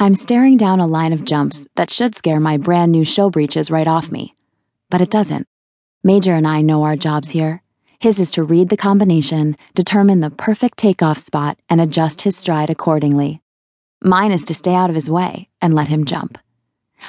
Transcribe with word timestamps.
I'm 0.00 0.14
staring 0.14 0.56
down 0.56 0.78
a 0.78 0.86
line 0.86 1.12
of 1.12 1.24
jumps 1.24 1.66
that 1.74 1.90
should 1.90 2.14
scare 2.14 2.38
my 2.38 2.56
brand 2.56 2.92
new 2.92 3.04
show 3.04 3.30
breeches 3.30 3.68
right 3.68 3.88
off 3.88 4.12
me. 4.12 4.32
But 4.90 5.00
it 5.00 5.10
doesn't. 5.10 5.48
Major 6.04 6.34
and 6.34 6.46
I 6.46 6.60
know 6.60 6.84
our 6.84 6.94
jobs 6.94 7.30
here. 7.30 7.64
His 7.98 8.20
is 8.20 8.30
to 8.32 8.44
read 8.44 8.68
the 8.68 8.76
combination, 8.76 9.56
determine 9.74 10.20
the 10.20 10.30
perfect 10.30 10.78
takeoff 10.78 11.18
spot, 11.18 11.58
and 11.68 11.80
adjust 11.80 12.20
his 12.20 12.36
stride 12.36 12.70
accordingly. 12.70 13.42
Mine 14.00 14.30
is 14.30 14.44
to 14.44 14.54
stay 14.54 14.72
out 14.72 14.88
of 14.88 14.94
his 14.94 15.10
way 15.10 15.48
and 15.60 15.74
let 15.74 15.88
him 15.88 16.04
jump. 16.04 16.38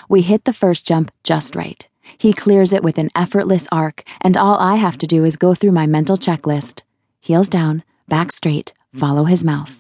We 0.10 0.24
hit 0.24 0.46
the 0.46 0.54
first 0.54 0.84
jump 0.84 1.12
just 1.24 1.56
right. 1.56 1.88
He 2.18 2.34
clears 2.34 2.74
it 2.74 2.84
with 2.84 2.98
an 2.98 3.12
effortless 3.14 3.68
arc, 3.72 4.02
and 4.22 4.36
all 4.36 4.58
I 4.58 4.78
have 4.78 4.98
to 4.98 5.06
do 5.06 5.26
is 5.26 5.36
go 5.36 5.54
through 5.54 5.74
my 5.74 5.86
mental 5.86 6.18
checklist 6.18 6.82
heels 7.22 7.50
down, 7.50 7.84
back 8.08 8.32
straight, 8.32 8.74
follow 8.96 9.26
his 9.26 9.46
mouth. 9.46 9.80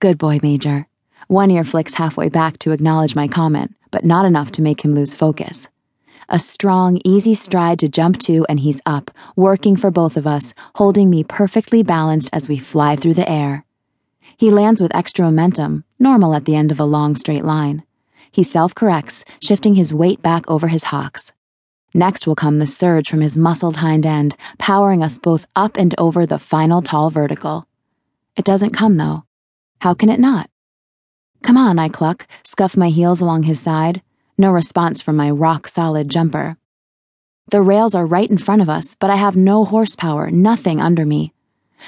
Good 0.00 0.18
boy, 0.18 0.40
Major. 0.42 0.89
One 1.28 1.50
ear 1.50 1.64
flicks 1.64 1.94
halfway 1.94 2.28
back 2.28 2.58
to 2.60 2.72
acknowledge 2.72 3.14
my 3.14 3.28
comment, 3.28 3.74
but 3.90 4.04
not 4.04 4.24
enough 4.24 4.50
to 4.52 4.62
make 4.62 4.84
him 4.84 4.94
lose 4.94 5.14
focus. 5.14 5.68
A 6.28 6.38
strong, 6.38 7.00
easy 7.04 7.34
stride 7.34 7.78
to 7.80 7.88
jump 7.88 8.18
to, 8.20 8.46
and 8.48 8.60
he's 8.60 8.80
up, 8.86 9.10
working 9.34 9.76
for 9.76 9.90
both 9.90 10.16
of 10.16 10.26
us, 10.26 10.54
holding 10.76 11.10
me 11.10 11.24
perfectly 11.24 11.82
balanced 11.82 12.30
as 12.32 12.48
we 12.48 12.58
fly 12.58 12.94
through 12.94 13.14
the 13.14 13.28
air. 13.28 13.64
He 14.36 14.50
lands 14.50 14.80
with 14.80 14.94
extra 14.94 15.24
momentum, 15.24 15.84
normal 15.98 16.34
at 16.34 16.44
the 16.44 16.54
end 16.54 16.70
of 16.70 16.80
a 16.80 16.84
long 16.84 17.16
straight 17.16 17.44
line. 17.44 17.82
He 18.30 18.42
self 18.42 18.74
corrects, 18.74 19.24
shifting 19.42 19.74
his 19.74 19.92
weight 19.92 20.22
back 20.22 20.48
over 20.48 20.68
his 20.68 20.84
hocks. 20.84 21.32
Next 21.92 22.26
will 22.26 22.36
come 22.36 22.58
the 22.58 22.66
surge 22.66 23.08
from 23.08 23.20
his 23.20 23.36
muscled 23.36 23.78
hind 23.78 24.06
end, 24.06 24.36
powering 24.58 25.02
us 25.02 25.18
both 25.18 25.46
up 25.56 25.76
and 25.76 25.94
over 25.98 26.26
the 26.26 26.38
final 26.38 26.82
tall 26.82 27.10
vertical. 27.10 27.66
It 28.36 28.44
doesn't 28.44 28.70
come, 28.70 28.96
though. 28.96 29.24
How 29.80 29.94
can 29.94 30.08
it 30.08 30.20
not? 30.20 30.49
Come 31.42 31.56
on, 31.56 31.78
I 31.78 31.88
cluck, 31.88 32.26
scuff 32.44 32.76
my 32.76 32.90
heels 32.90 33.20
along 33.20 33.44
his 33.44 33.60
side. 33.60 34.02
No 34.36 34.50
response 34.50 35.00
from 35.00 35.16
my 35.16 35.30
rock 35.30 35.68
solid 35.68 36.08
jumper. 36.08 36.56
The 37.50 37.62
rails 37.62 37.94
are 37.94 38.06
right 38.06 38.30
in 38.30 38.38
front 38.38 38.62
of 38.62 38.68
us, 38.68 38.94
but 38.94 39.10
I 39.10 39.16
have 39.16 39.36
no 39.36 39.64
horsepower, 39.64 40.30
nothing 40.30 40.80
under 40.80 41.04
me. 41.04 41.32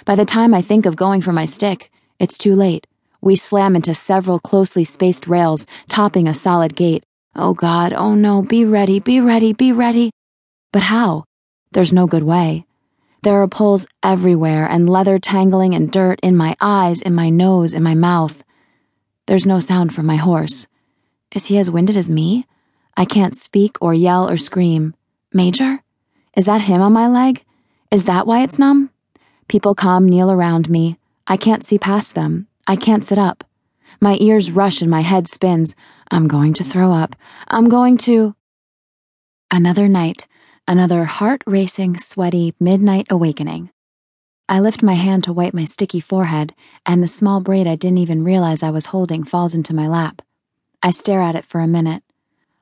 By 0.05 0.17
the 0.17 0.25
time 0.25 0.55
I 0.55 0.63
think 0.63 0.87
of 0.87 0.97
going 0.97 1.21
for 1.21 1.33
my 1.33 1.45
stick, 1.45 1.91
it's 2.19 2.39
too 2.39 2.55
late. 2.55 2.87
We 3.21 3.37
slam 3.37 3.77
into 3.77 3.95
several 3.95 4.41
closely 4.41 4.85
spaced 4.85 5.29
rails, 5.29 5.67
topping 5.89 6.27
a 6.27 6.35
solid 6.35 6.75
gate. 6.75 7.05
Oh 7.37 7.55
God, 7.55 7.93
oh 7.93 8.15
no, 8.15 8.43
be 8.43 8.65
ready, 8.65 8.99
be 8.99 9.21
ready, 9.21 9.53
be 9.53 9.71
ready. 9.71 10.11
But 10.73 10.83
how? 10.83 11.25
There's 11.71 11.93
no 11.93 12.07
good 12.07 12.25
way. 12.25 12.67
There 13.23 13.41
are 13.41 13.49
poles 13.49 13.87
everywhere 14.03 14.67
and 14.67 14.91
leather 14.91 15.19
tangling 15.19 15.75
and 15.75 15.93
dirt 15.93 16.19
in 16.23 16.37
my 16.37 16.57
eyes, 16.61 17.01
in 17.01 17.15
my 17.15 17.31
nose, 17.31 17.73
in 17.73 17.83
my 17.83 17.95
mouth. 17.95 18.43
There's 19.27 19.47
no 19.47 19.61
sound 19.61 19.95
from 19.95 20.07
my 20.07 20.17
horse. 20.17 20.67
Is 21.35 21.47
he 21.47 21.59
as 21.59 21.71
winded 21.71 21.97
as 21.97 22.11
me? 22.11 22.47
I 22.97 23.05
can't 23.05 23.37
speak 23.37 23.77
or 23.81 23.95
yell 23.95 24.29
or 24.29 24.37
scream. 24.37 24.95
Major? 25.33 25.83
Is 26.37 26.47
that 26.47 26.63
him 26.63 26.83
on 26.83 26.93
my 26.93 27.09
leg? 27.09 27.45
Is 27.91 28.05
that 28.05 28.27
why 28.27 28.43
it's 28.43 28.59
numb? 28.59 28.91
People 29.49 29.75
come, 29.75 30.09
kneel 30.09 30.31
around 30.31 30.69
me. 30.69 30.99
I 31.27 31.37
can't 31.37 31.65
see 31.65 31.79
past 31.79 32.15
them. 32.15 32.49
I 32.67 32.77
can't 32.77 33.05
sit 33.05 33.19
up. 33.19 33.45
My 34.01 34.17
ears 34.21 34.51
rush 34.51 34.83
and 34.83 34.91
my 34.91 35.03
head 35.03 35.29
spins. 35.29 35.77
I'm 36.11 36.27
going 36.27 36.53
to 36.55 36.65
throw 36.65 36.93
up. 36.93 37.15
I'm 37.49 37.69
going 37.69 37.97
to. 37.99 38.35
Another 39.51 39.89
night, 39.89 40.27
another 40.67 41.05
heart 41.05 41.43
racing, 41.47 41.99
sweaty, 41.99 42.55
midnight 42.59 43.07
awakening. 43.11 43.71
I 44.53 44.61
lift 44.61 44.83
my 44.83 44.93
hand 44.93 45.25
to 45.25 45.33
wipe 45.33 45.55
my 45.55 45.65
sticky 45.65 46.01
forehead, 46.01 46.55
and 46.85 47.03
the 47.03 47.09
small 47.09 47.41
braid 47.41 47.67
I 47.67 47.75
didn't 47.75 47.97
even 47.97 48.23
realize 48.23 48.63
I 48.63 48.69
was 48.69 48.93
holding 48.93 49.25
falls 49.25 49.55
into 49.55 49.73
my 49.73 49.89
lap. 49.89 50.21
I 50.83 50.91
stare 50.91 51.23
at 51.23 51.35
it 51.35 51.47
for 51.47 51.61
a 51.61 51.67
minute. 51.67 52.03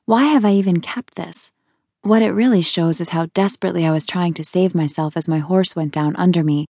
Why 0.04 0.26
have 0.26 0.44
I 0.44 0.52
even 0.52 0.80
kept 0.80 1.16
this? 1.16 1.50
What 2.02 2.22
it 2.22 2.30
really 2.30 2.62
shows 2.62 3.00
is 3.00 3.08
how 3.08 3.26
desperately 3.34 3.84
I 3.84 3.90
was 3.90 4.06
trying 4.06 4.34
to 4.34 4.44
save 4.44 4.72
myself 4.72 5.16
as 5.16 5.28
my 5.28 5.40
horse 5.40 5.74
went 5.74 5.92
down 5.92 6.14
under 6.14 6.44
me. 6.44 6.66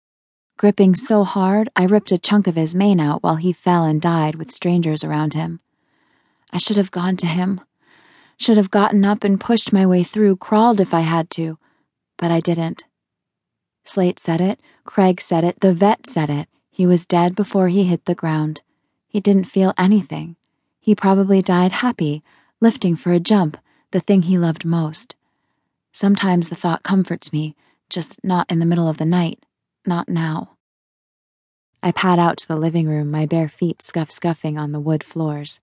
Gripping 0.58 0.96
so 0.96 1.24
hard, 1.24 1.70
I 1.78 1.86
ripped 1.86 2.12
a 2.12 2.18
chunk 2.18 2.46
of 2.46 2.56
his 2.58 2.76
mane 2.76 3.00
out 3.00 3.24
while 3.24 3.38
he 3.38 3.53
fell 3.53 3.86
and 3.86 4.02
died 4.02 4.36
with 4.36 4.52
strangers 4.52 5.06
around 5.06 5.34
him. 5.34 5.62
I 6.52 6.58
should 6.58 6.76
have 6.76 6.92
gone 6.92 7.16
to 7.16 7.26
him. 7.26 7.62
Should 8.38 8.58
have 8.58 8.70
gotten 8.70 9.06
up 9.06 9.24
and 9.24 9.40
pushed 9.40 9.72
my 9.72 9.86
way 9.86 10.03
through, 10.03 10.36
crawled 10.36 10.82
if 10.82 10.94
I 10.94 11.02
had 11.08 11.30
to. 11.30 11.58
But 12.18 12.32
I 12.32 12.42
didn't. 12.42 12.84
Slate 13.85 14.19
said 14.19 14.41
it, 14.41 14.59
Craig 14.84 15.22
said 15.22 15.44
it, 15.44 15.59
the 15.62 15.73
vet 15.73 16.07
said 16.07 16.29
it. 16.29 16.50
He 16.72 16.85
was 16.85 17.06
dead 17.06 17.35
before 17.35 17.69
he 17.69 17.85
hit 17.85 18.06
the 18.06 18.16
ground. 18.16 18.62
He 19.07 19.22
didn't 19.22 19.46
feel 19.46 19.73
anything. 19.78 20.35
He 20.79 20.94
probably 20.94 21.41
died 21.41 21.72
happy, 21.72 22.23
lifting 22.59 22.96
for 22.96 23.13
a 23.13 23.19
jump, 23.19 23.57
the 23.91 24.00
thing 24.00 24.23
he 24.23 24.38
loved 24.38 24.66
most. 24.66 25.16
Sometimes 25.91 26.50
the 26.50 26.56
thought 26.56 26.84
comforts 26.84 27.31
me, 27.31 27.56
just 27.90 28.23
not 28.23 28.51
in 28.51 28.59
the 28.59 28.66
middle 28.66 28.90
of 28.90 28.97
the 28.97 29.06
night, 29.06 29.46
not 29.85 30.09
now. 30.09 30.57
I 31.81 31.91
pad 31.91 32.19
out 32.19 32.38
to 32.38 32.47
the 32.47 32.57
living 32.57 32.90
room, 32.90 33.12
my 33.12 33.25
bare 33.25 33.47
feet 33.47 33.81
scuff 33.81 34.09
scuffing 34.09 34.57
on 34.57 34.72
the 34.72 34.79
wood 34.79 35.03
floors. 35.03 35.62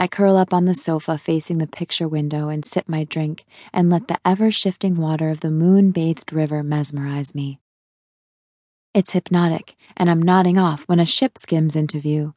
I 0.00 0.08
curl 0.08 0.38
up 0.38 0.54
on 0.54 0.64
the 0.64 0.72
sofa 0.72 1.18
facing 1.18 1.58
the 1.58 1.66
picture 1.66 2.08
window 2.08 2.48
and 2.48 2.64
sip 2.64 2.88
my 2.88 3.04
drink 3.04 3.44
and 3.70 3.90
let 3.90 4.08
the 4.08 4.18
ever 4.24 4.50
shifting 4.50 4.96
water 4.96 5.28
of 5.28 5.40
the 5.40 5.50
moon 5.50 5.90
bathed 5.90 6.32
river 6.32 6.62
mesmerize 6.62 7.34
me. 7.34 7.60
It's 8.94 9.12
hypnotic, 9.12 9.76
and 9.98 10.08
I'm 10.08 10.22
nodding 10.22 10.56
off 10.56 10.84
when 10.84 11.00
a 11.00 11.04
ship 11.04 11.36
skims 11.36 11.76
into 11.76 12.00
view. 12.00 12.32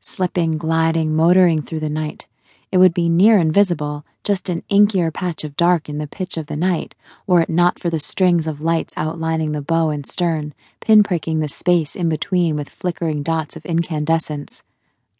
Slipping, 0.00 0.56
gliding, 0.56 1.14
motoring 1.14 1.60
through 1.60 1.80
the 1.80 1.90
night. 1.90 2.26
It 2.72 2.78
would 2.78 2.94
be 2.94 3.10
near 3.10 3.36
invisible, 3.36 4.06
just 4.24 4.48
an 4.48 4.62
inkier 4.70 5.12
patch 5.12 5.44
of 5.44 5.58
dark 5.58 5.90
in 5.90 5.98
the 5.98 6.06
pitch 6.06 6.38
of 6.38 6.46
the 6.46 6.56
night, 6.56 6.94
were 7.26 7.42
it 7.42 7.50
not 7.50 7.78
for 7.78 7.90
the 7.90 7.98
strings 7.98 8.46
of 8.46 8.62
lights 8.62 8.94
outlining 8.96 9.52
the 9.52 9.60
bow 9.60 9.90
and 9.90 10.06
stern, 10.06 10.54
pinpricking 10.80 11.40
the 11.40 11.48
space 11.48 11.96
in 11.96 12.08
between 12.08 12.56
with 12.56 12.70
flickering 12.70 13.22
dots 13.22 13.56
of 13.56 13.66
incandescence. 13.66 14.62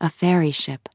A 0.00 0.08
fairy 0.08 0.50
ship. 0.50 0.88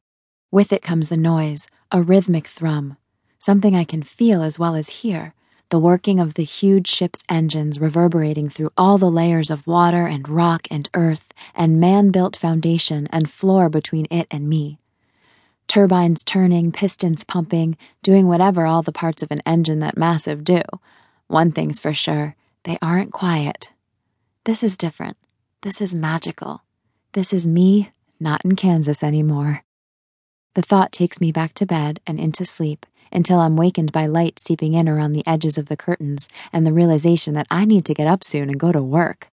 With 0.51 0.73
it 0.73 0.81
comes 0.81 1.09
the 1.09 1.17
noise, 1.17 1.67
a 1.91 2.01
rhythmic 2.01 2.47
thrum, 2.47 2.97
something 3.37 3.75
I 3.75 3.83
can 3.83 4.01
feel 4.01 4.41
as 4.41 4.57
well 4.57 4.75
as 4.75 4.89
hear, 4.89 5.35
the 5.69 5.77
working 5.77 6.19
of 6.19 6.33
the 6.33 6.43
huge 6.43 6.87
ship's 6.87 7.23
engines 7.29 7.79
reverberating 7.79 8.49
through 8.49 8.71
all 8.75 8.97
the 8.97 9.11
layers 9.11 9.51
of 9.51 9.67
water 9.67 10.07
and 10.07 10.27
rock 10.27 10.67
and 10.71 10.89
earth 10.95 11.31
and 11.53 11.79
man 11.79 12.09
built 12.09 12.35
foundation 12.35 13.07
and 13.11 13.29
floor 13.29 13.69
between 13.69 14.07
it 14.09 14.25
and 14.31 14.49
me. 14.49 14.79
Turbines 15.67 16.23
turning, 16.23 16.71
pistons 16.71 17.23
pumping, 17.23 17.77
doing 18.01 18.27
whatever 18.27 18.65
all 18.65 18.81
the 18.81 18.91
parts 18.91 19.21
of 19.21 19.29
an 19.29 19.43
engine 19.45 19.79
that 19.81 19.97
massive 19.97 20.43
do. 20.43 20.63
One 21.27 21.51
thing's 21.51 21.79
for 21.79 21.93
sure 21.93 22.35
they 22.63 22.79
aren't 22.81 23.13
quiet. 23.13 23.71
This 24.45 24.63
is 24.63 24.75
different. 24.75 25.17
This 25.61 25.79
is 25.79 25.93
magical. 25.93 26.63
This 27.13 27.33
is 27.33 27.45
me, 27.45 27.91
not 28.19 28.43
in 28.43 28.55
Kansas 28.55 29.03
anymore. 29.03 29.63
The 30.55 30.61
thought 30.63 30.91
takes 30.91 31.21
me 31.21 31.31
back 31.31 31.53
to 31.55 31.65
bed 31.65 31.99
and 32.07 32.19
into 32.19 32.43
sleep 32.43 32.85
until 33.11 33.39
I'm 33.39 33.55
wakened 33.55 33.91
by 33.91 34.07
light 34.07 34.39
seeping 34.39 34.73
in 34.73 34.89
around 34.89 35.13
the 35.13 35.25
edges 35.27 35.57
of 35.57 35.67
the 35.67 35.77
curtains 35.77 36.27
and 36.51 36.65
the 36.65 36.73
realization 36.73 37.35
that 37.35 37.47
I 37.51 37.65
need 37.65 37.85
to 37.85 37.93
get 37.93 38.07
up 38.07 38.23
soon 38.23 38.49
and 38.49 38.59
go 38.59 38.71
to 38.71 38.81
work. 38.81 39.29